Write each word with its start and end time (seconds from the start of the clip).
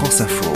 France 0.00 0.22
Info. 0.22 0.50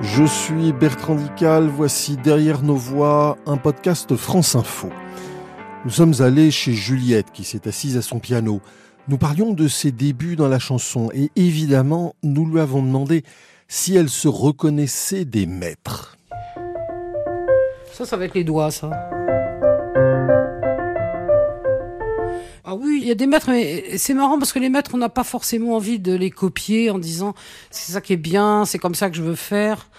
Je 0.00 0.24
suis 0.24 0.72
Bertrand 0.72 1.14
Dical, 1.14 1.66
voici 1.68 2.16
Derrière 2.16 2.62
nos 2.62 2.74
voix, 2.74 3.36
un 3.44 3.58
podcast 3.58 4.16
France 4.16 4.56
Info. 4.56 4.88
Nous 5.84 5.90
sommes 5.90 6.14
allés 6.20 6.50
chez 6.50 6.72
Juliette 6.72 7.32
qui 7.34 7.44
s'est 7.44 7.68
assise 7.68 7.98
à 7.98 8.02
son 8.02 8.18
piano. 8.18 8.62
Nous 9.08 9.18
parlions 9.18 9.52
de 9.52 9.68
ses 9.68 9.92
débuts 9.92 10.36
dans 10.36 10.48
la 10.48 10.58
chanson 10.58 11.10
et 11.12 11.30
évidemment 11.36 12.14
nous 12.22 12.46
lui 12.46 12.60
avons 12.60 12.82
demandé 12.82 13.24
si 13.68 13.94
elle 13.94 14.08
se 14.08 14.26
reconnaissait 14.26 15.26
des 15.26 15.44
maîtres. 15.44 16.16
Ça, 18.00 18.06
ça 18.06 18.16
va 18.16 18.24
être 18.24 18.34
les 18.34 18.44
doigts, 18.44 18.70
ça. 18.70 18.88
Ah 22.64 22.74
oui, 22.74 23.00
il 23.02 23.06
y 23.06 23.10
a 23.10 23.14
des 23.14 23.26
maîtres, 23.26 23.50
mais 23.50 23.98
c'est 23.98 24.14
marrant 24.14 24.38
parce 24.38 24.54
que 24.54 24.58
les 24.58 24.70
maîtres, 24.70 24.92
on 24.94 24.96
n'a 24.96 25.10
pas 25.10 25.22
forcément 25.22 25.76
envie 25.76 25.98
de 25.98 26.14
les 26.14 26.30
copier 26.30 26.88
en 26.88 26.98
disant 26.98 27.34
c'est 27.70 27.92
ça 27.92 28.00
qui 28.00 28.14
est 28.14 28.16
bien, 28.16 28.64
c'est 28.64 28.78
comme 28.78 28.94
ça 28.94 29.10
que 29.10 29.16
je 29.16 29.22
veux 29.22 29.34
faire. 29.34 29.90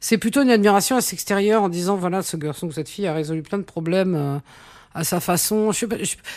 C'est 0.00 0.18
plutôt 0.18 0.42
une 0.42 0.50
admiration 0.50 0.96
à 0.96 0.98
l'extérieur 0.98 1.62
en 1.62 1.70
disant 1.70 1.96
voilà, 1.96 2.20
ce 2.20 2.36
garçon 2.36 2.66
ou 2.66 2.72
cette 2.72 2.90
fille 2.90 3.06
a 3.06 3.14
résolu 3.14 3.40
plein 3.42 3.56
de 3.56 3.62
problèmes. 3.62 4.42
Euh, 4.96 5.00
à 5.00 5.04
sa 5.04 5.20
façon. 5.20 5.70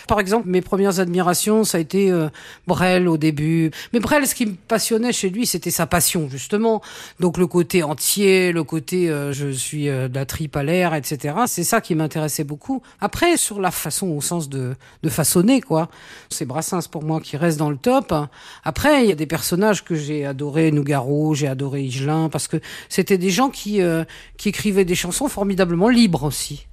Par 0.07 0.19
exemple, 0.19 0.47
mes 0.47 0.61
premières 0.61 0.99
admirations, 0.99 1.63
ça 1.63 1.77
a 1.77 1.81
été 1.81 2.11
euh, 2.11 2.27
Brel 2.67 3.07
au 3.07 3.17
début. 3.17 3.71
Mais 3.93 3.99
Brel, 3.99 4.27
ce 4.27 4.35
qui 4.35 4.45
me 4.45 4.53
passionnait 4.53 5.13
chez 5.13 5.29
lui, 5.29 5.45
c'était 5.45 5.71
sa 5.71 5.87
passion, 5.87 6.27
justement. 6.29 6.81
Donc 7.19 7.37
le 7.37 7.47
côté 7.47 7.81
entier, 7.83 8.51
le 8.51 8.63
côté 8.63 9.09
euh, 9.09 9.31
je 9.31 9.47
suis 9.49 9.87
euh, 9.87 10.09
de 10.09 10.15
la 10.15 10.25
tripe 10.25 10.55
à 10.57 10.63
l'air, 10.63 10.93
etc. 10.93 11.35
C'est 11.47 11.63
ça 11.63 11.79
qui 11.79 11.95
m'intéressait 11.95 12.43
beaucoup. 12.43 12.81
Après, 12.99 13.37
sur 13.37 13.61
la 13.61 13.71
façon 13.71 14.07
au 14.09 14.21
sens 14.21 14.49
de, 14.49 14.75
de 15.03 15.09
façonner, 15.09 15.61
quoi. 15.61 15.89
C'est 16.29 16.45
Brassens 16.45 16.87
pour 16.91 17.03
moi 17.03 17.21
qui 17.21 17.37
reste 17.37 17.57
dans 17.57 17.69
le 17.69 17.77
top. 17.77 18.13
Après, 18.63 19.03
il 19.03 19.09
y 19.09 19.11
a 19.11 19.15
des 19.15 19.25
personnages 19.25 19.85
que 19.85 19.95
j'ai 19.95 20.25
adoré, 20.25 20.71
Nougaro, 20.71 21.33
j'ai 21.33 21.47
adoré 21.47 21.83
Higelin, 21.83 22.29
parce 22.29 22.47
que 22.47 22.57
c'était 22.89 23.17
des 23.17 23.29
gens 23.29 23.49
qui, 23.49 23.79
qui 24.37 24.49
écrivaient 24.49 24.85
des 24.85 24.95
chansons 24.95 25.27
formidablement 25.27 25.89
libres 25.89 26.23
aussi. 26.23 26.68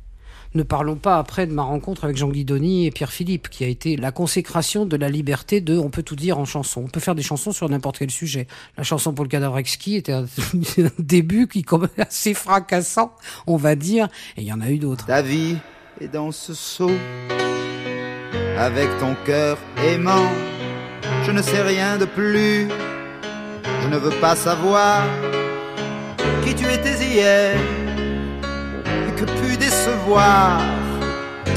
Ne 0.57 0.63
parlons 0.63 0.97
pas 0.97 1.19
après 1.19 1.47
de 1.47 1.53
ma 1.53 1.65
rencontre 1.65 2.05
avec 2.05 2.17
Jean 2.17 2.31
Guidoni 2.31 2.87
et 2.87 2.91
Pierre 2.91 3.13
Philippe, 3.13 3.51
qui 3.51 3.63
a 3.63 3.67
été 3.67 3.99
la 3.99 4.11
consécration 4.11 4.87
de 4.87 4.97
la 4.97 5.11
liberté 5.11 5.61
de 5.61 5.77
on 5.77 5.91
peut 5.91 6.03
tout 6.03 6.17
dire 6.17 6.39
en 6.39 6.47
chanson. 6.47 6.85
On 6.87 6.89
peut 6.89 6.99
faire 6.99 7.15
des 7.15 7.23
chansons 7.23 7.53
sur 7.53 7.69
n'importe 7.69 7.99
quel 7.99 8.11
sujet. 8.11 8.47
La 8.79 8.83
chanson 8.83 9.13
pour 9.13 9.27
le 9.27 9.29
cadavre 9.29 9.59
exquis 9.59 9.97
était 9.97 10.15
un, 10.15 10.25
début 10.99 11.47
qui 11.47 11.59
est 11.59 12.01
assez 12.01 12.33
fracassant, 12.33 13.13
on 13.47 13.59
va 13.59 13.75
dire, 13.77 14.09
et 14.39 14.41
il 14.41 14.47
y 14.47 14.53
en 14.55 14.63
a 14.63 14.71
eu 14.71 14.79
d'autres. 14.79 15.05
Ta 15.05 15.21
vie 15.21 15.59
est 16.01 16.09
dans 16.09 16.33
ce 16.33 16.55
seau, 16.55 16.91
avec 18.57 18.89
ton 18.99 19.15
cœur 19.27 19.59
aimant. 19.85 20.31
Je 21.25 21.33
ne 21.33 21.43
sais 21.43 21.61
rien 21.61 21.99
de 21.99 22.07
plus, 22.07 22.67
je 23.83 23.89
ne 23.89 23.99
veux 23.99 24.19
pas 24.23 24.35
savoir 24.35 25.03
qui 26.43 26.55
tu 26.55 26.65
étais 26.65 26.97
hier 27.05 27.86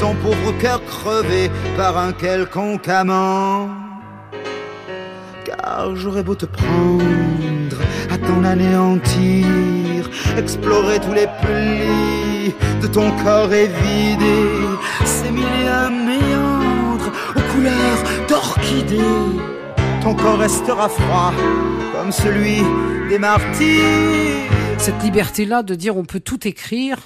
ton 0.00 0.14
pauvre 0.16 0.52
cœur 0.58 0.84
crevé 0.84 1.50
par 1.76 1.96
un 1.96 2.12
quelconque 2.12 2.88
amant. 2.88 3.68
Car 5.44 5.94
j'aurais 5.94 6.24
beau 6.24 6.34
te 6.34 6.46
prendre 6.46 7.78
à 8.10 8.18
t'en 8.18 8.42
anéantir, 8.42 10.10
explorer 10.36 10.98
tous 10.98 11.12
les 11.12 11.28
plis 11.42 12.52
de 12.82 12.86
ton 12.88 13.12
corps 13.22 13.52
évidé, 13.52 14.38
ces 15.04 15.30
mille 15.30 15.44
et 15.44 15.90
méandres 16.06 17.12
aux 17.36 17.52
couleurs 17.52 18.02
d'orchidée. 18.28 19.38
Ton 20.02 20.14
corps 20.14 20.38
restera 20.38 20.88
froid 20.88 21.32
comme 21.94 22.10
celui 22.10 22.62
des 23.08 23.18
martyrs. 23.18 24.50
Cette 24.78 25.00
liberté-là 25.04 25.62
de 25.62 25.74
dire 25.76 25.96
on 25.96 26.04
peut 26.04 26.20
tout 26.20 26.48
écrire, 26.48 26.98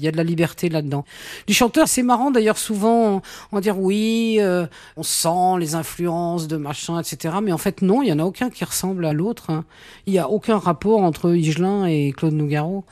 il 0.00 0.04
y 0.04 0.08
a 0.08 0.12
de 0.12 0.16
la 0.16 0.24
liberté 0.24 0.68
là-dedans. 0.68 1.04
Les 1.46 1.54
chanteurs, 1.54 1.86
c'est 1.86 2.02
marrant 2.02 2.30
d'ailleurs 2.30 2.58
souvent 2.58 3.22
va 3.52 3.60
dire 3.60 3.78
oui, 3.78 4.38
euh, 4.40 4.66
on 4.96 5.02
sent 5.02 5.58
les 5.58 5.74
influences 5.74 6.48
de 6.48 6.56
machin, 6.56 6.98
etc. 6.98 7.36
Mais 7.42 7.52
en 7.52 7.58
fait 7.58 7.82
non, 7.82 8.02
il 8.02 8.08
y 8.08 8.12
en 8.12 8.18
a 8.18 8.24
aucun 8.24 8.50
qui 8.50 8.64
ressemble 8.64 9.04
à 9.04 9.12
l'autre. 9.12 9.50
Hein. 9.50 9.64
Il 10.06 10.14
y 10.14 10.18
a 10.18 10.28
aucun 10.28 10.58
rapport 10.58 11.02
entre 11.02 11.34
Higelin 11.34 11.84
et 11.86 12.12
Claude 12.16 12.32
Nougaro. 12.32 12.84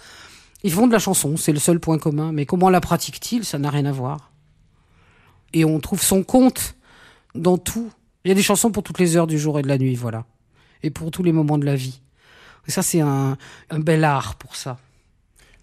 Ils 0.65 0.73
font 0.73 0.87
de 0.87 0.93
la 0.93 0.99
chanson, 0.99 1.37
c'est 1.37 1.53
le 1.53 1.59
seul 1.59 1.81
point 1.81 1.99
commun. 1.99 2.33
Mais 2.33 2.45
comment 2.45 2.69
la 2.69 2.81
pratique-t-il 2.81 3.45
Ça 3.45 3.59
n'a 3.59 3.71
rien 3.71 3.87
à 3.87 3.93
voir. 3.93 4.31
Et 5.55 5.65
on 5.65 5.81
trouve 5.81 6.03
son 6.03 6.23
compte 6.23 6.75
dans 7.35 7.57
tout. 7.57 7.91
Il 8.25 8.29
y 8.29 8.33
a 8.33 8.35
des 8.35 8.43
chansons 8.43 8.71
pour 8.71 8.83
toutes 8.83 8.99
les 8.99 9.17
heures 9.17 9.27
du 9.27 9.39
jour 9.39 9.59
et 9.59 9.63
de 9.63 9.69
la 9.69 9.79
nuit, 9.79 9.95
voilà. 9.95 10.27
Et 10.83 10.91
pour 10.91 11.11
tous 11.11 11.23
les 11.23 11.33
moments 11.33 11.59
de 11.59 11.65
la 11.65 11.77
vie. 11.77 12.01
Et 12.67 12.71
ça, 12.71 12.83
c'est 12.83 13.01
un, 13.01 13.39
un 13.71 13.79
bel 13.79 14.05
art 14.05 14.35
pour 14.35 14.57
ça. 14.57 14.79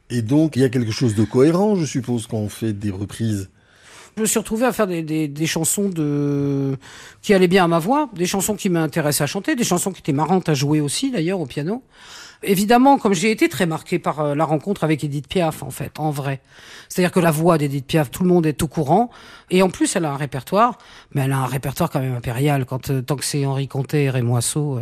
Et 0.09 0.21
donc, 0.21 0.55
il 0.55 0.61
y 0.61 0.66
a 0.66 0.69
quelque 0.69 0.91
chose 0.91 1.16
de 1.16 1.23
cohérent, 1.23 1.75
je 1.75 1.85
suppose, 1.85 2.27
quand 2.27 2.38
on 2.38 2.49
fait 2.49 2.73
des 2.73 2.91
reprises. 2.91 3.49
Je 4.17 4.21
me 4.21 4.25
suis 4.25 4.39
retrouvé 4.39 4.65
à 4.65 4.71
faire 4.71 4.87
des, 4.87 5.01
des, 5.01 5.27
des, 5.27 5.45
chansons 5.45 5.89
de 5.89 6.77
qui 7.21 7.33
allaient 7.33 7.49
bien 7.49 7.65
à 7.65 7.67
ma 7.67 7.79
voix, 7.79 8.09
des 8.13 8.25
chansons 8.25 8.55
qui 8.55 8.69
m'intéressaient 8.69 9.23
à 9.23 9.27
chanter, 9.27 9.55
des 9.55 9.65
chansons 9.65 9.91
qui 9.91 9.99
étaient 9.99 10.13
marrantes 10.13 10.47
à 10.47 10.53
jouer 10.53 10.79
aussi 10.79 11.11
d'ailleurs 11.11 11.41
au 11.41 11.45
piano. 11.45 11.83
Évidemment, 12.43 12.97
comme 12.97 13.13
j'ai 13.13 13.31
été 13.31 13.49
très 13.49 13.65
marqué 13.65 13.99
par 13.99 14.19
euh, 14.19 14.35
la 14.35 14.45
rencontre 14.45 14.83
avec 14.83 15.03
Edith 15.03 15.27
Piaf, 15.27 15.63
en 15.63 15.69
fait, 15.69 15.99
en 15.99 16.11
vrai. 16.11 16.41
C'est-à-dire 16.89 17.11
que 17.11 17.19
la 17.19 17.31
voix 17.31 17.57
d'Edith 17.57 17.87
Piaf, 17.87 18.11
tout 18.11 18.23
le 18.23 18.29
monde 18.29 18.45
est 18.45 18.61
au 18.61 18.67
courant. 18.67 19.09
Et 19.49 19.61
en 19.61 19.69
plus, 19.69 19.95
elle 19.95 20.05
a 20.05 20.11
un 20.11 20.17
répertoire, 20.17 20.77
mais 21.11 21.21
elle 21.21 21.31
a 21.31 21.39
un 21.39 21.45
répertoire 21.45 21.89
quand 21.89 21.99
même 21.99 22.15
impérial. 22.15 22.65
Quand 22.65 22.89
euh, 22.89 23.01
tant 23.01 23.15
que 23.15 23.25
c'est 23.25 23.45
Henri 23.45 23.67
Conté 23.67 24.03
et 24.03 24.09
Rémoisseau, 24.09 24.77
euh, 24.77 24.81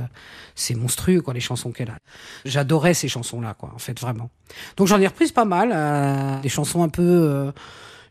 c'est 0.55 0.75
monstrueux, 0.75 1.21
quoi, 1.21 1.33
les 1.33 1.39
chansons 1.39 1.71
qu'elle 1.71 1.89
a. 1.89 1.97
J'adorais 2.45 2.93
ces 2.93 3.07
chansons-là, 3.07 3.53
quoi, 3.53 3.71
en 3.73 3.79
fait, 3.79 3.99
vraiment. 3.99 4.29
Donc 4.77 4.87
j'en 4.87 4.99
ai 4.99 5.07
repris 5.07 5.31
pas 5.31 5.45
mal, 5.45 6.41
des 6.41 6.49
chansons 6.49 6.83
un 6.83 6.89
peu 6.89 7.51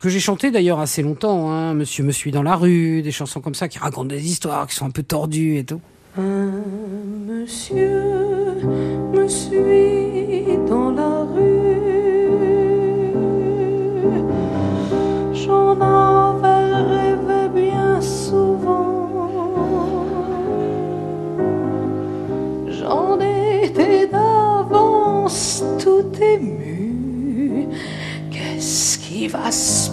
que 0.03 0.09
j'ai 0.09 0.21
chantées 0.21 0.51
d'ailleurs 0.51 0.81
assez 0.81 1.01
longtemps. 1.01 1.53
Hein. 1.53 1.75
Monsieur 1.75 2.03
me 2.03 2.11
suit 2.11 2.33
dans 2.33 2.43
la 2.43 2.57
rue, 2.57 3.03
des 3.03 3.13
chansons 3.13 3.41
comme 3.41 3.55
ça 3.55 3.69
qui 3.69 3.79
racontent 3.79 4.09
des 4.09 4.27
histoires, 4.27 4.67
qui 4.67 4.75
sont 4.75 4.85
un 4.87 4.91
peu 4.91 5.05
tordues 5.05 5.59
et 5.59 5.65
tout. 5.65 5.81
Monsieur 6.19 7.89
me 9.13 9.29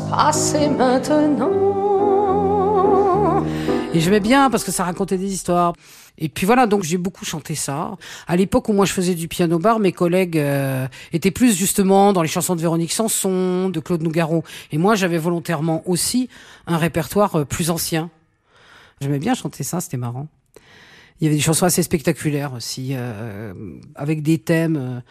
passer 0.09 0.70
maintenant? 0.70 1.70
Et 3.94 4.00
j'aimais 4.00 4.20
bien 4.20 4.50
parce 4.50 4.64
que 4.64 4.72
ça 4.72 4.84
racontait 4.84 5.18
des 5.18 5.31
histoires. 5.31 5.74
Et 6.18 6.30
puis 6.30 6.46
voilà, 6.46 6.68
donc 6.68 6.84
j'ai 6.84 6.97
beaucoup 6.97 7.25
chanté 7.25 7.56
ça. 7.56 7.96
À 8.28 8.36
l'époque 8.36 8.69
où 8.69 8.74
moi 8.74 8.86
je 8.86 8.94
faisais 8.94 9.16
du 9.16 9.28
piano 9.28 9.58
bar, 9.58 9.80
mes 9.80 9.92
collègues 9.92 10.38
euh, 10.38 10.88
étaient 11.14 11.31
plus 11.31 11.58
justement 11.58 12.14
dans 12.14 12.22
les 12.22 12.28
chansons 12.28 12.56
de 12.56 12.62
Véronique 12.62 12.92
Sanson, 12.92 13.69
de 13.69 13.80
Claude 13.80 14.03
Nougaro. 14.03 14.44
Et 14.72 14.78
moi 14.78 14.96
j'avais 14.96 15.18
volontairement 15.18 15.81
aussi 15.90 16.30
un 16.68 16.78
répertoire 16.78 17.36
euh, 17.38 17.46
plus 17.46 17.69
ancien. 17.69 18.09
J'aimais 19.02 19.19
bien 19.19 19.34
chanter 19.34 19.64
ça, 19.64 19.80
c'était 19.80 19.98
marrant. 19.98 20.28
Il 21.19 21.25
y 21.25 21.28
avait 21.28 21.38
des 21.38 21.42
chansons 21.42 21.66
assez 21.66 21.84
spectaculaires 21.84 22.53
aussi, 22.53 22.92
euh, 22.94 23.53
avec 23.96 24.22
des 24.22 24.38
thèmes 24.38 25.02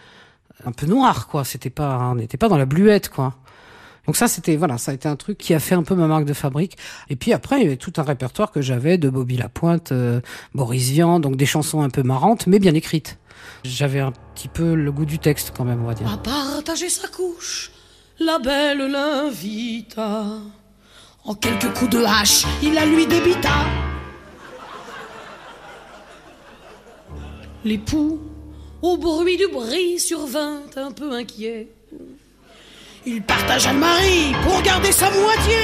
un 0.65 0.73
peu 0.73 0.87
noirs, 0.87 1.27
quoi. 1.27 1.45
C'était 1.45 1.71
pas, 1.71 1.99
on 2.13 2.15
n'était 2.15 2.39
pas 2.39 2.49
dans 2.49 2.57
la 2.57 2.67
bluette, 2.67 3.09
quoi. 3.09 3.35
Donc 4.09 4.17
ça, 4.17 4.27
c'était 4.27 4.57
voilà, 4.57 4.79
ça 4.79 4.93
a 4.93 4.95
été 4.95 5.07
un 5.07 5.17
truc 5.17 5.37
qui 5.37 5.53
a 5.53 5.61
fait 5.61 5.75
un 5.75 5.83
peu 5.83 5.95
ma 5.95 6.07
marque 6.07 6.25
de 6.25 6.33
fabrique. 6.33 6.79
Et 7.11 7.17
puis 7.17 7.35
après, 7.35 7.59
il 7.59 7.65
y 7.65 7.67
avait 7.67 7.77
tout 7.77 7.93
un 7.99 8.03
répertoire 8.03 8.51
que 8.51 8.63
j'avais 8.63 8.97
de 8.97 9.11
Bobby 9.11 9.37
Lapointe, 9.37 9.93
euh, 9.93 10.23
Boris 10.55 10.89
Vian, 10.89 11.21
donc 11.21 11.37
des 11.37 11.45
chansons 11.45 11.83
un 11.83 11.91
peu 11.91 12.03
marrantes, 12.03 12.47
mais 12.47 12.59
bien 12.59 12.73
écrites. 12.73 13.19
J'avais 13.65 14.01
un 14.01 14.13
petit 14.35 14.49
peu 14.49 14.75
le 14.75 14.91
goût 14.93 15.05
du 15.05 15.19
texte 15.19 15.53
quand 15.55 15.67
même, 15.67 15.83
on 15.83 15.87
va 15.87 15.93
dire. 15.93 16.11
À 16.11 16.17
partager 16.17 16.89
sa 16.89 17.07
couche, 17.09 17.71
la 18.19 18.39
belle 18.39 18.79
l'invita. 18.91 20.25
En 21.27 21.35
quelques 21.35 21.71
coups 21.75 21.91
de 21.91 22.03
hache, 22.03 22.47
il 22.63 22.73
la 22.73 22.87
lui 22.87 23.07
débita. 23.07 23.67
L'époux, 27.63 28.23
au 28.81 28.97
bruit 28.97 29.37
du 29.37 29.49
bris, 29.49 30.01
survint 30.01 30.63
un 30.77 30.93
peu 30.93 31.13
inquiet. 31.13 31.69
Il 33.07 33.23
partage 33.23 33.67
Anne-Marie 33.67 34.33
pour 34.43 34.61
garder 34.63 34.93
sa 34.93 35.11
moitié. 35.11 35.57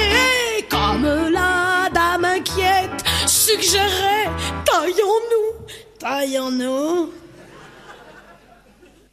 Comme 0.69 1.05
la 1.31 1.89
dame 1.93 2.25
inquiète 2.25 3.03
suggérait, 3.27 4.29
taillons-nous, 4.65 5.67
taillons-nous. 5.99 7.11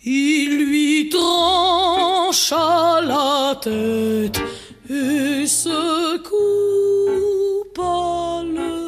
Il 0.04 0.66
lui 0.66 1.08
trancha 1.10 3.00
la 3.02 3.54
tête 3.60 4.40
et 4.90 5.46
se 5.46 6.16
coupe 6.18 7.78
le 7.78 8.81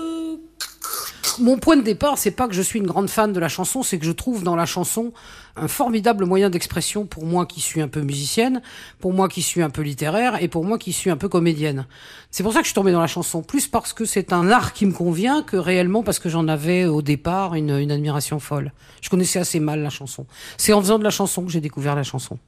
Mon 1.40 1.58
point 1.58 1.76
de 1.76 1.82
départ, 1.82 2.19
c'est 2.19 2.31
pas 2.31 2.46
que 2.46 2.54
je 2.54 2.62
suis 2.62 2.78
une 2.78 2.86
grande 2.86 3.08
fan 3.10 3.32
de 3.32 3.40
la 3.40 3.48
chanson, 3.48 3.82
c'est 3.82 3.98
que 3.98 4.04
je 4.04 4.12
trouve 4.12 4.44
dans 4.44 4.56
la 4.56 4.66
chanson 4.66 5.12
un 5.56 5.69
formidable 5.69 6.25
moyen 6.25 6.50
d'expression 6.50 7.06
pour 7.06 7.25
moi 7.25 7.46
qui 7.46 7.60
suis 7.60 7.81
un 7.81 7.88
peu 7.88 8.00
musicienne, 8.00 8.62
pour 9.00 9.12
moi 9.12 9.28
qui 9.28 9.42
suis 9.42 9.62
un 9.62 9.70
peu 9.70 9.82
littéraire 9.82 10.42
et 10.42 10.48
pour 10.48 10.64
moi 10.64 10.78
qui 10.78 10.92
suis 10.92 11.10
un 11.10 11.16
peu 11.16 11.28
comédienne. 11.28 11.86
C'est 12.31 12.42
pour 12.42 12.52
ça 12.52 12.60
que 12.60 12.64
je 12.64 12.69
suis 12.69 12.75
tombée 12.75 12.92
dans 12.92 13.00
la 13.00 13.06
chanson, 13.06 13.42
plus 13.42 13.66
parce 13.66 13.92
que 13.92 14.04
c'est 14.04 14.32
un 14.32 14.50
art 14.50 14.72
qui 14.72 14.86
me 14.86 14.92
convient 14.92 15.42
que 15.42 15.56
réellement 15.56 16.02
parce 16.02 16.19
que 16.19 16.28
j'en 16.28 16.46
avais 16.48 16.86
au 16.86 17.02
départ 17.02 17.54
une, 17.54 17.70
une 17.70 17.90
admiration 17.90 18.38
folle. 18.38 18.72
Je 19.00 19.10
connaissais 19.10 19.38
assez 19.38 19.60
mal 19.60 19.81
la 19.82 19.90
chanson. 19.90 20.26
C'est 20.56 20.72
en 20.72 20.81
faisant 20.81 20.98
de 20.98 21.04
la 21.04 21.10
chanson 21.10 21.44
que 21.44 21.50
j'ai 21.50 21.60
découvert 21.60 21.96
la 21.96 22.04
chanson. 22.04 22.38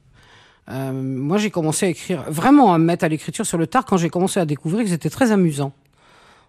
Euh, 0.69 0.91
moi, 0.91 1.37
j'ai 1.37 1.49
commencé 1.49 1.85
à 1.85 1.89
écrire, 1.89 2.23
vraiment 2.29 2.73
à 2.73 2.77
me 2.77 2.85
mettre 2.85 3.05
à 3.05 3.07
l'écriture 3.07 3.45
sur 3.45 3.57
le 3.57 3.67
tard 3.67 3.85
quand 3.85 3.97
j'ai 3.97 4.09
commencé 4.09 4.39
à 4.39 4.45
découvrir 4.45 4.83
que 4.83 4.89
c'était 4.89 5.09
très 5.09 5.31
amusant. 5.31 5.73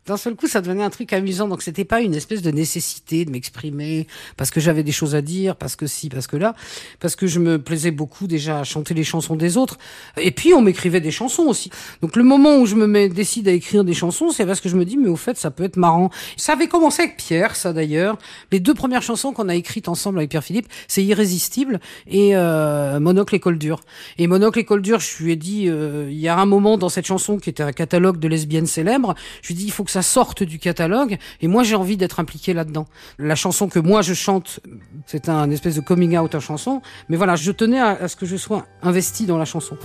D'un 0.06 0.16
seul 0.16 0.34
coup, 0.34 0.46
ça 0.46 0.60
devenait 0.60 0.82
un 0.82 0.90
truc 0.90 1.12
amusant, 1.12 1.48
donc 1.48 1.62
c'était 1.62 1.84
pas 1.84 2.00
une 2.00 2.14
espèce 2.14 2.42
de 2.42 2.50
nécessité 2.50 3.24
de 3.24 3.30
m'exprimer 3.30 4.06
parce 4.36 4.50
que 4.50 4.60
j'avais 4.60 4.82
des 4.82 4.92
choses 4.92 5.14
à 5.14 5.22
dire, 5.22 5.56
parce 5.56 5.76
que 5.76 5.86
si, 5.86 6.08
parce 6.08 6.26
que 6.26 6.36
là, 6.36 6.54
parce 7.00 7.16
que 7.16 7.26
je 7.26 7.38
me 7.38 7.58
plaisais 7.58 7.90
beaucoup 7.90 8.26
déjà 8.26 8.60
à 8.60 8.64
chanter 8.64 8.94
les 8.94 9.04
chansons 9.04 9.36
des 9.36 9.56
autres. 9.56 9.78
Et 10.16 10.30
puis 10.30 10.54
on 10.54 10.62
m'écrivait 10.62 11.00
des 11.00 11.10
chansons 11.10 11.44
aussi. 11.44 11.70
Donc 12.02 12.16
le 12.16 12.22
moment 12.22 12.56
où 12.56 12.66
je 12.66 12.74
me 12.74 12.86
mets, 12.86 13.08
décide 13.08 13.48
à 13.48 13.52
écrire 13.52 13.84
des 13.84 13.94
chansons, 13.94 14.30
c'est 14.30 14.46
parce 14.46 14.60
que 14.60 14.68
je 14.68 14.76
me 14.76 14.84
dis 14.84 14.96
mais 14.96 15.08
au 15.08 15.16
fait 15.16 15.36
ça 15.36 15.50
peut 15.50 15.64
être 15.64 15.76
marrant. 15.76 16.10
Ça 16.36 16.52
avait 16.52 16.68
commencé 16.68 17.02
avec 17.02 17.16
Pierre, 17.16 17.56
ça 17.56 17.72
d'ailleurs. 17.72 18.18
Les 18.50 18.60
deux 18.60 18.74
premières 18.74 19.02
chansons 19.02 19.32
qu'on 19.32 19.48
a 19.48 19.54
écrites 19.54 19.88
ensemble 19.88 20.18
avec 20.18 20.30
Pierre 20.30 20.44
Philippe, 20.44 20.68
c'est 20.86 21.04
Irrésistible 21.04 21.80
et 22.06 22.36
euh, 22.36 23.00
Monocle 23.00 23.34
école 23.34 23.58
dure. 23.58 23.80
Et 24.18 24.26
Monocle 24.26 24.58
école 24.58 24.82
dure, 24.82 25.00
je 25.00 25.22
lui 25.22 25.32
ai 25.32 25.36
dit, 25.36 25.68
euh, 25.68 26.08
il 26.10 26.18
y 26.18 26.28
a 26.28 26.38
un 26.38 26.46
moment 26.46 26.78
dans 26.78 26.88
cette 26.88 27.06
chanson 27.06 27.38
qui 27.38 27.50
était 27.50 27.62
un 27.62 27.72
catalogue 27.72 28.18
de 28.18 28.28
lesbiennes 28.28 28.66
célèbres, 28.66 29.14
je 29.42 29.48
lui 29.48 29.54
ai 29.54 29.58
dit 29.58 29.64
il 29.64 29.72
faut 29.72 29.84
ça 29.90 30.02
sorte 30.02 30.42
du 30.42 30.58
catalogue 30.58 31.18
et 31.40 31.48
moi 31.48 31.62
j'ai 31.62 31.76
envie 31.76 31.96
d'être 31.96 32.20
impliqué 32.20 32.54
là-dedans. 32.54 32.86
La 33.18 33.34
chanson 33.34 33.68
que 33.68 33.78
moi 33.78 34.02
je 34.02 34.14
chante, 34.14 34.60
c'est 35.06 35.28
un 35.28 35.50
espèce 35.50 35.74
de 35.74 35.80
coming 35.80 36.16
out 36.16 36.34
en 36.34 36.40
chanson, 36.40 36.82
mais 37.08 37.16
voilà, 37.16 37.36
je 37.36 37.52
tenais 37.52 37.80
à, 37.80 38.08
ce 38.08 38.16
que 38.16 38.26
je 38.26 38.36
sois 38.36 38.66
investi 38.82 39.26
dans 39.26 39.38
la 39.38 39.44
chanson. 39.44 39.76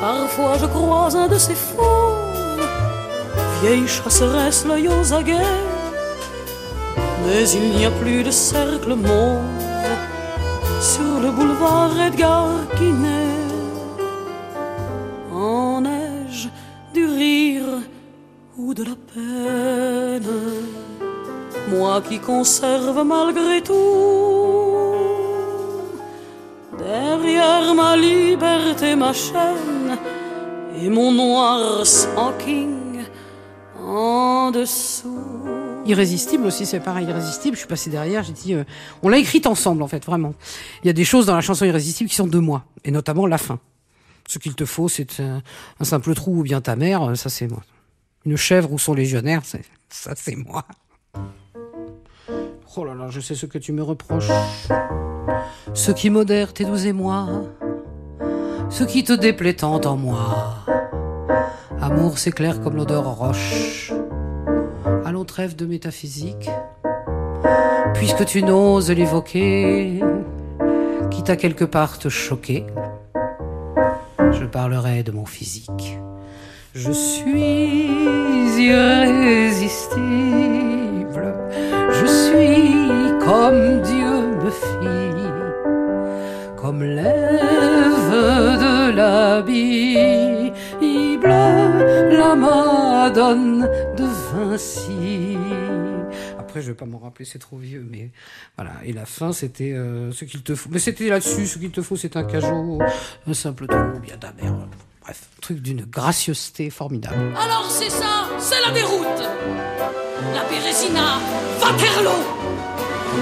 Parfois 0.00 0.56
je 0.60 0.66
croise 0.66 1.16
un 1.16 1.28
de 1.28 1.38
ces 1.38 1.54
fous, 1.54 1.78
vieille 3.62 3.86
chasseresse 3.86 4.64
l'œil 4.66 4.88
aux 4.88 5.12
aguets. 5.12 5.36
Mais 7.26 7.48
il 7.50 7.76
n'y 7.76 7.84
a 7.84 7.90
plus 7.90 8.24
de 8.24 8.30
cercle 8.32 8.94
monde 8.96 9.42
sur 10.80 11.20
le 11.20 11.30
boulevard 11.30 11.98
Edgar 12.00 12.48
Quinet. 12.76 13.21
De 18.74 18.84
la 18.84 18.96
peine. 19.12 20.32
Moi 21.70 22.02
qui 22.08 22.18
conserve 22.18 23.04
malgré 23.04 23.62
tout 23.62 24.52
derrière 26.78 27.74
ma 27.74 27.96
liberté 27.96 28.96
ma 28.96 29.12
chaîne 29.12 29.98
et 30.80 30.88
mon 30.88 31.12
noir 31.12 31.86
smoking 31.86 33.04
en 33.78 34.50
dessous. 34.50 35.18
Irrésistible 35.84 36.46
aussi, 36.46 36.64
c'est 36.64 36.80
pareil, 36.80 37.06
irrésistible. 37.06 37.56
Je 37.56 37.60
suis 37.60 37.68
passé 37.68 37.90
derrière, 37.90 38.22
j'ai 38.22 38.32
dit, 38.32 38.54
euh, 38.54 38.64
on 39.02 39.08
l'a 39.08 39.18
écrite 39.18 39.46
ensemble 39.46 39.82
en 39.82 39.88
fait, 39.88 40.04
vraiment. 40.04 40.34
Il 40.82 40.86
y 40.86 40.90
a 40.90 40.92
des 40.92 41.04
choses 41.04 41.26
dans 41.26 41.34
la 41.34 41.40
chanson 41.40 41.64
irrésistible 41.64 42.08
qui 42.08 42.16
sont 42.16 42.28
de 42.28 42.38
moi, 42.38 42.64
et 42.84 42.90
notamment 42.90 43.26
la 43.26 43.38
fin. 43.38 43.58
Ce 44.28 44.38
qu'il 44.38 44.54
te 44.54 44.64
faut, 44.64 44.88
c'est 44.88 45.20
un 45.20 45.84
simple 45.84 46.14
trou 46.14 46.38
ou 46.38 46.42
bien 46.42 46.60
ta 46.60 46.76
mère, 46.76 47.02
euh, 47.02 47.14
ça 47.16 47.28
c'est 47.28 47.48
moi. 47.48 47.62
Une 48.24 48.36
chèvre 48.36 48.72
ou 48.72 48.78
son 48.78 48.94
légionnaire, 48.94 49.42
ça 49.44 50.12
c'est 50.14 50.36
moi. 50.36 50.64
Oh 52.76 52.84
là 52.84 52.94
là, 52.94 53.08
je 53.10 53.20
sais 53.20 53.34
ce 53.34 53.46
que 53.46 53.58
tu 53.58 53.72
me 53.72 53.82
reproches. 53.82 54.30
Ce 55.74 55.90
qui 55.90 56.08
modère 56.08 56.54
tes 56.54 56.64
doux 56.64 56.86
émois, 56.86 57.28
ce 58.70 58.84
qui 58.84 59.02
te 59.04 59.12
déplaît 59.12 59.54
tant 59.54 59.80
en 59.80 59.96
moi. 59.96 60.54
Amour 61.80 62.18
s'éclaire 62.18 62.60
comme 62.60 62.76
l'odeur 62.76 63.04
roche. 63.04 63.92
Allons 65.04 65.24
trêve 65.24 65.56
de 65.56 65.66
métaphysique, 65.66 66.48
puisque 67.94 68.24
tu 68.24 68.44
n'oses 68.44 68.90
l'évoquer, 68.90 70.00
quitte 71.10 71.28
à 71.28 71.36
quelque 71.36 71.64
part 71.64 71.98
te 71.98 72.08
choquer. 72.08 72.64
Je 74.30 74.44
parlerai 74.44 75.02
de 75.02 75.10
mon 75.10 75.26
physique. 75.26 75.98
Je 76.74 76.90
suis 76.90 77.86
irrésistible. 78.58 81.34
Je 81.90 82.06
suis 82.06 83.18
comme 83.20 83.82
Dieu 83.82 84.38
me 84.42 84.50
fit, 84.50 85.28
comme 86.56 86.82
l'Ève 86.82 88.10
de 88.58 88.90
la 88.96 89.42
Bible, 89.42 91.28
la 91.28 92.34
Madone 92.34 93.68
de 93.96 94.04
Vinci. 94.32 95.36
Après, 96.38 96.62
je 96.62 96.68
vais 96.68 96.74
pas 96.74 96.86
m'en 96.86 96.98
rappeler, 96.98 97.26
c'est 97.26 97.38
trop 97.38 97.58
vieux, 97.58 97.86
mais 97.88 98.10
voilà. 98.56 98.72
Et 98.84 98.94
la 98.94 99.04
fin, 99.04 99.32
c'était 99.32 99.72
euh, 99.72 100.10
ce 100.12 100.24
qu'il 100.24 100.42
te 100.42 100.54
faut. 100.54 100.70
Mais 100.72 100.78
c'était 100.78 101.08
là-dessus, 101.08 101.46
ce 101.46 101.58
qu'il 101.58 101.70
te 101.70 101.82
faut, 101.82 101.96
c'est 101.96 102.16
un 102.16 102.24
cajot, 102.24 102.78
un 103.26 103.34
simple 103.34 103.66
trou, 103.66 104.00
bien 104.00 104.16
ta 104.16 104.32
mère. 104.32 104.54
Bref, 105.04 105.20
truc 105.40 105.60
d'une 105.60 105.84
gracieuseté 105.84 106.70
formidable. 106.70 107.34
Alors 107.36 107.68
c'est 107.68 107.90
ça, 107.90 108.28
c'est 108.38 108.60
la 108.60 108.70
déroute. 108.70 109.22
La 110.32 110.44
Bérésina, 110.44 111.18
Waterloo. 111.60 112.22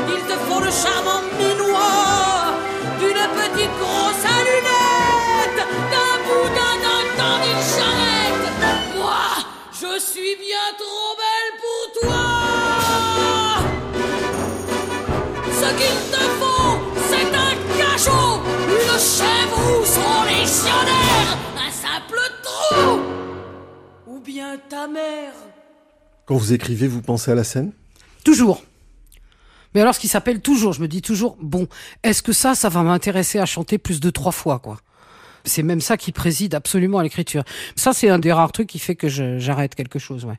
Il 0.09 0.23
te 0.29 0.37
faut 0.47 0.61
le 0.61 0.71
charmant 0.71 1.23
minois 1.39 2.53
d'une 2.99 3.25
petite 3.41 3.71
grosse 3.81 4.25
à 4.25 4.41
d'un 5.91 6.17
boudin 6.27 6.75
d'un 6.85 7.05
temps 7.17 7.39
d'une 7.45 7.65
charrette. 7.75 8.47
Moi, 8.97 9.25
je 9.73 9.99
suis 9.99 10.37
bien 10.37 10.69
trop 10.79 11.17
belle 11.17 11.53
pour 11.63 11.83
toi. 12.03 12.25
Ce 15.61 15.69
qu'il 15.79 15.99
te 16.13 16.25
faut, 16.41 16.73
c'est 17.09 17.31
un 17.35 17.55
cachot, 17.79 18.41
une 18.69 18.99
chèvre 18.99 19.81
ou 19.81 19.85
son 19.87 21.10
Ta 24.69 24.89
mère. 24.89 25.33
Quand 26.27 26.37
vous 26.37 26.53
écrivez, 26.53 26.89
vous 26.89 27.03
pensez 27.03 27.31
à 27.31 27.35
la 27.35 27.45
scène? 27.45 27.73
Toujours. 28.25 28.63
Mais 29.75 29.81
alors, 29.81 29.95
ce 29.95 30.01
qui 30.01 30.09
s'appelle 30.09 30.41
toujours, 30.41 30.73
je 30.73 30.81
me 30.81 30.89
dis 30.89 31.03
toujours, 31.03 31.37
bon, 31.41 31.69
est-ce 32.03 32.23
que 32.23 32.33
ça, 32.33 32.55
ça 32.55 32.69
va 32.69 32.83
m'intéresser 32.83 33.39
à 33.39 33.47
chanter 33.47 33.79
plus 33.79 34.01
de 34.01 34.11
trois 34.11 34.33
fois, 34.33 34.59
quoi? 34.59 34.79
C'est 35.45 35.63
même 35.63 35.81
ça 35.81 35.97
qui 35.97 36.13
préside 36.13 36.55
absolument 36.55 36.99
à 36.99 37.03
l'écriture. 37.03 37.45
Ça, 37.77 37.93
c'est 37.93 38.09
un 38.09 38.19
des 38.19 38.33
rares 38.33 38.53
trucs 38.53 38.69
qui 38.69 38.79
fait 38.79 38.97
que 38.97 39.09
j'arrête 39.09 39.75
quelque 39.75 39.99
chose, 39.99 40.25
ouais. 40.25 40.39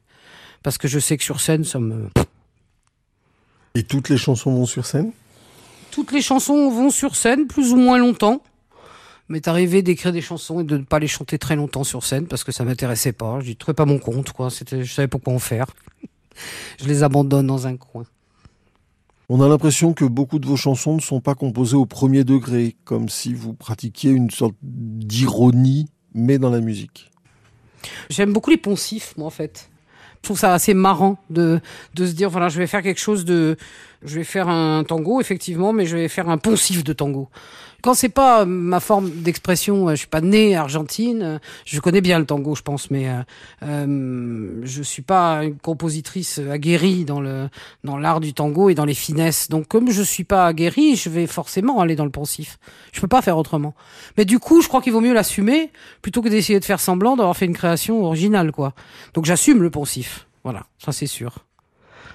Parce 0.63 0.77
que 0.77 0.87
je 0.87 0.99
sais 0.99 1.17
que 1.17 1.23
sur 1.23 1.39
scène, 1.39 1.63
ça 1.63 1.79
me... 1.79 2.09
Et 3.73 3.83
toutes 3.83 4.09
les 4.09 4.17
chansons 4.17 4.53
vont 4.53 4.65
sur 4.65 4.85
scène? 4.85 5.11
Toutes 5.91 6.11
les 6.11 6.21
chansons 6.21 6.69
vont 6.69 6.89
sur 6.89 7.15
scène, 7.15 7.47
plus 7.47 7.71
ou 7.71 7.77
moins 7.77 7.97
longtemps. 7.97 8.43
M'est 9.31 9.47
arrivé 9.47 9.81
d'écrire 9.81 10.11
des 10.11 10.19
chansons 10.19 10.59
et 10.59 10.65
de 10.65 10.75
ne 10.75 10.83
pas 10.83 11.00
les 11.00 11.07
chanter 11.07 11.39
très 11.39 11.55
longtemps 11.55 11.85
sur 11.85 12.03
scène 12.03 12.27
parce 12.27 12.43
que 12.43 12.51
ça 12.51 12.65
m'intéressait 12.65 13.13
pas. 13.13 13.39
Je 13.39 13.53
trouvais 13.53 13.73
pas 13.73 13.85
mon 13.85 13.97
compte, 13.97 14.33
quoi. 14.33 14.50
C'était, 14.50 14.83
je 14.83 14.93
savais 14.93 15.07
pas 15.07 15.19
quoi 15.19 15.31
en 15.31 15.39
faire. 15.39 15.67
je 16.81 16.85
les 16.85 17.01
abandonne 17.01 17.47
dans 17.47 17.65
un 17.65 17.77
coin. 17.77 18.03
On 19.29 19.39
a 19.39 19.47
l'impression 19.47 19.93
que 19.93 20.03
beaucoup 20.03 20.38
de 20.38 20.45
vos 20.45 20.57
chansons 20.57 20.95
ne 20.95 21.00
sont 21.00 21.21
pas 21.21 21.33
composées 21.33 21.77
au 21.77 21.85
premier 21.85 22.25
degré, 22.25 22.75
comme 22.83 23.07
si 23.07 23.33
vous 23.33 23.53
pratiquiez 23.53 24.11
une 24.11 24.29
sorte 24.29 24.55
d'ironie, 24.61 25.88
mais 26.13 26.38
dans 26.38 26.50
la 26.50 26.59
musique. 26.59 27.09
J'aime 28.09 28.33
beaucoup 28.33 28.50
les 28.50 28.57
poncifs, 28.57 29.13
moi, 29.15 29.27
en 29.27 29.31
fait. 29.31 29.69
Je 30.17 30.23
trouve 30.23 30.39
ça 30.39 30.53
assez 30.53 30.73
marrant 30.73 31.17
de, 31.29 31.61
de 31.95 32.05
se 32.05 32.11
dire, 32.11 32.29
voilà, 32.29 32.50
je 32.50 32.57
vais 32.57 32.67
faire 32.67 32.81
quelque 32.81 33.00
chose 33.00 33.23
de, 33.23 33.55
je 34.03 34.15
vais 34.15 34.25
faire 34.25 34.50
un 34.50 34.83
tango, 34.83 35.21
effectivement, 35.21 35.71
mais 35.71 35.85
je 35.85 35.95
vais 35.95 36.09
faire 36.09 36.27
un 36.27 36.38
poncif 36.38 36.83
de 36.83 36.91
tango. 36.91 37.29
Quand 37.81 37.93
c'est 37.93 38.09
pas 38.09 38.41
euh, 38.41 38.45
ma 38.45 38.79
forme 38.79 39.09
d'expression, 39.09 39.88
euh, 39.88 39.91
je 39.91 39.97
suis 39.97 40.07
pas 40.07 40.21
née 40.21 40.55
argentine, 40.55 41.21
euh, 41.21 41.39
je 41.65 41.79
connais 41.79 42.01
bien 42.01 42.19
le 42.19 42.25
tango, 42.25 42.55
je 42.55 42.61
pense, 42.61 42.91
mais 42.91 43.09
euh, 43.63 44.61
je 44.63 44.83
suis 44.83 45.01
pas 45.01 45.43
une 45.43 45.57
compositrice 45.57 46.39
aguerrie 46.39 47.05
dans 47.05 47.21
le 47.21 47.50
dans 47.83 47.97
l'art 47.97 48.19
du 48.19 48.33
tango 48.33 48.69
et 48.69 48.75
dans 48.75 48.85
les 48.85 48.93
finesses. 48.93 49.50
Donc 49.50 49.67
comme 49.67 49.89
je 49.89 50.01
suis 50.01 50.23
pas 50.23 50.47
aguerrie, 50.47 50.95
je 50.95 51.09
vais 51.09 51.27
forcément 51.27 51.79
aller 51.79 51.95
dans 51.95 52.05
le 52.05 52.11
poncif. 52.11 52.59
Je 52.91 53.01
peux 53.01 53.07
pas 53.07 53.21
faire 53.21 53.38
autrement. 53.38 53.73
Mais 54.17 54.25
du 54.25 54.39
coup, 54.39 54.61
je 54.61 54.67
crois 54.67 54.81
qu'il 54.81 54.93
vaut 54.93 55.01
mieux 55.01 55.13
l'assumer 55.13 55.71
plutôt 56.01 56.21
que 56.21 56.29
d'essayer 56.29 56.59
de 56.59 56.65
faire 56.65 56.79
semblant 56.79 57.15
d'avoir 57.15 57.35
fait 57.35 57.45
une 57.45 57.55
création 57.55 58.03
originale, 58.03 58.51
quoi. 58.51 58.73
Donc 59.13 59.25
j'assume 59.25 59.61
le 59.61 59.69
poncif. 59.69 60.27
Voilà, 60.43 60.65
ça 60.79 60.91
c'est 60.91 61.07
sûr. 61.07 61.45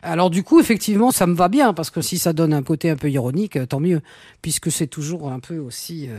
Alors 0.02 0.30
du 0.30 0.42
coup, 0.42 0.60
effectivement, 0.60 1.10
ça 1.10 1.26
me 1.26 1.34
va 1.34 1.48
bien 1.48 1.72
parce 1.74 1.90
que 1.90 2.00
si 2.00 2.18
ça 2.18 2.32
donne 2.32 2.52
un 2.52 2.62
côté 2.62 2.90
un 2.90 2.96
peu 2.96 3.10
ironique, 3.10 3.58
tant 3.68 3.80
mieux, 3.80 4.00
puisque 4.42 4.70
c'est 4.70 4.86
toujours 4.86 5.30
un 5.30 5.40
peu 5.40 5.58
aussi 5.58 6.08
euh, 6.08 6.18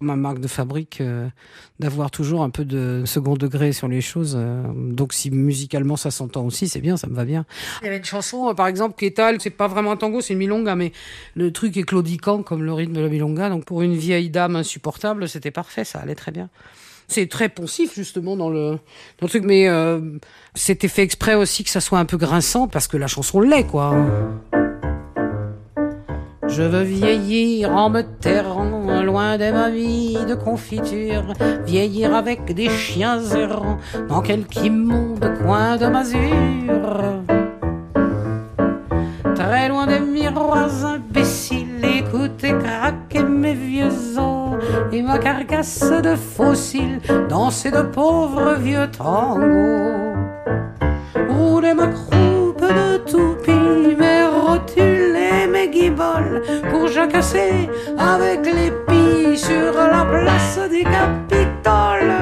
ma 0.00 0.16
marque 0.16 0.40
de 0.40 0.48
fabrique 0.48 1.00
euh, 1.00 1.28
d'avoir 1.78 2.10
toujours 2.10 2.42
un 2.42 2.50
peu 2.50 2.64
de 2.64 3.04
second 3.06 3.34
degré 3.34 3.72
sur 3.72 3.88
les 3.88 4.00
choses. 4.00 4.34
euh, 4.36 4.62
donc 4.74 5.12
si 5.12 5.30
musicalement 5.30 5.96
ça 5.96 6.10
s'entend 6.10 6.44
aussi, 6.44 6.68
c'est 6.68 6.80
bien, 6.80 6.96
ça 6.96 7.06
me 7.06 7.14
va 7.14 7.24
bien. 7.24 7.44
Il 7.82 7.84
y 7.84 7.88
avait 7.88 7.98
une 7.98 8.04
chanson, 8.04 8.48
euh, 8.48 8.54
par 8.54 8.66
exemple, 8.66 8.96
qui 8.98 9.06
étale, 9.06 9.40
c'est 9.40 9.50
pas 9.50 9.68
vraiment 9.68 9.92
un 9.92 9.96
tango, 9.96 10.20
c'est 10.20 10.32
une 10.32 10.38
milonga, 10.40 10.74
mais 10.74 10.92
le 11.34 11.52
truc 11.52 11.76
est 11.76 11.84
claudiquant 11.84 12.42
comme 12.42 12.62
le 12.62 12.72
rythme 12.72 12.94
de 12.94 13.00
la 13.00 13.08
milonga. 13.08 13.50
Donc 13.50 13.64
pour 13.64 13.82
une 13.82 13.94
vieille 13.94 14.30
dame 14.30 14.56
insupportable, 14.56 15.28
c'était 15.28 15.50
parfait, 15.50 15.84
ça 15.84 15.98
allait 16.00 16.14
très 16.14 16.32
bien. 16.32 16.48
C'est 17.08 17.26
très 17.28 17.48
poncif 17.48 17.94
justement 17.94 18.36
dans 18.36 18.50
le, 18.50 18.72
dans 18.72 19.22
le 19.22 19.28
truc, 19.28 19.44
mais 19.44 19.66
euh, 19.66 19.98
c'était 20.54 20.88
fait 20.88 21.02
exprès 21.02 21.34
aussi 21.34 21.64
que 21.64 21.70
ça 21.70 21.80
soit 21.80 21.98
un 21.98 22.04
peu 22.04 22.18
grinçant 22.18 22.68
parce 22.68 22.86
que 22.86 22.98
la 22.98 23.06
chanson 23.06 23.40
l'est 23.40 23.64
quoi. 23.64 23.94
Je 26.48 26.62
veux 26.62 26.82
vieillir 26.82 27.70
en 27.70 27.88
me 27.88 28.02
terrant, 28.02 29.02
loin 29.02 29.38
des 29.38 29.52
mamies 29.52 30.18
de 30.26 30.34
confiture, 30.34 31.32
vieillir 31.64 32.14
avec 32.14 32.54
des 32.54 32.68
chiens 32.70 33.22
errants 33.22 33.78
dans 34.08 34.22
quelque 34.22 34.64
immonde 34.64 35.32
coin 35.42 35.76
de 35.76 35.86
masure. 35.86 37.22
Très 39.34 39.68
loin 39.68 39.86
des 39.86 40.00
miroirs 40.00 40.87
ma 45.08 45.18
carcasse 45.18 45.90
de 46.02 46.14
fossiles 46.14 47.00
dans 47.30 47.50
ces 47.50 47.70
de 47.70 47.80
pauvres 47.80 48.56
vieux 48.66 48.86
tangos. 48.90 50.12
Rouler 51.30 51.72
ma 51.72 51.86
croupe 51.86 52.60
de 52.60 52.98
toupie, 53.10 53.96
mes 54.02 54.24
rotules 54.26 55.16
et 55.32 55.46
mes 55.46 55.68
guiboles 55.70 56.42
pour 56.68 56.88
jacasser 56.88 57.70
avec 57.96 58.40
les 58.44 58.70
pilles 58.86 59.38
sur 59.38 59.72
la 59.94 60.04
place 60.04 60.60
des 60.70 60.84
Capitoles. 60.84 62.18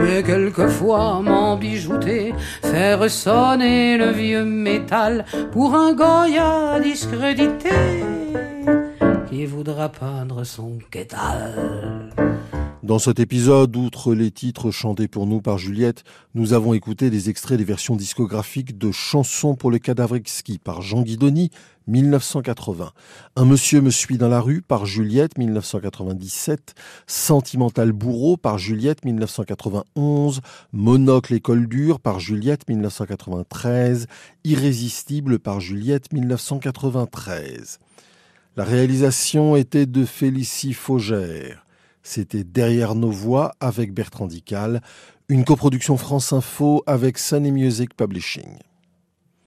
Mais 0.00 0.22
quelquefois 0.22 1.20
m'embijouter, 1.20 2.32
faire 2.62 3.10
sonner 3.10 3.96
le 3.96 4.10
vieux 4.12 4.44
métal 4.44 5.24
pour 5.50 5.74
un 5.74 5.92
Goya 5.94 6.78
discrédité 6.80 8.04
voudra 9.44 9.90
peindre 9.90 10.44
son 10.44 10.78
quétal. 10.90 12.14
Dans 12.86 13.00
cet 13.00 13.18
épisode, 13.18 13.74
outre 13.74 14.14
les 14.14 14.30
titres 14.30 14.70
chantés 14.70 15.08
pour 15.08 15.26
nous 15.26 15.40
par 15.40 15.58
Juliette, 15.58 16.04
nous 16.36 16.52
avons 16.52 16.72
écouté 16.72 17.10
des 17.10 17.30
extraits 17.30 17.58
des 17.58 17.64
versions 17.64 17.96
discographiques 17.96 18.78
de 18.78 18.92
Chansons 18.92 19.56
pour 19.56 19.72
le 19.72 19.78
cadavre 19.78 20.14
exquis 20.14 20.58
par 20.58 20.82
Jean 20.82 21.02
Guidoni, 21.02 21.50
1980. 21.88 22.92
Un 23.34 23.44
monsieur 23.44 23.80
me 23.80 23.90
suit 23.90 24.18
dans 24.18 24.28
la 24.28 24.40
rue 24.40 24.62
par 24.62 24.86
Juliette, 24.86 25.36
1997. 25.36 26.74
Sentimental 27.08 27.90
bourreau 27.90 28.36
par 28.36 28.56
Juliette, 28.56 29.04
1991. 29.04 30.40
Monocle 30.72 31.34
école 31.34 31.66
dure 31.66 31.98
par 31.98 32.20
Juliette, 32.20 32.68
1993. 32.68 34.06
Irrésistible 34.44 35.40
par 35.40 35.58
Juliette, 35.58 36.12
1993. 36.12 37.80
La 38.56 38.64
réalisation 38.64 39.54
était 39.54 39.84
de 39.84 40.06
Félicie 40.06 40.72
Faugère. 40.72 41.66
C'était 42.02 42.42
Derrière 42.42 42.94
nos 42.94 43.10
voix 43.10 43.52
avec 43.60 43.92
Bertrand 43.92 44.26
Dical, 44.26 44.80
une 45.28 45.44
coproduction 45.44 45.98
France 45.98 46.32
Info 46.32 46.82
avec 46.86 47.18
Sunny 47.18 47.52
Music 47.52 47.94
Publishing. 47.94 48.56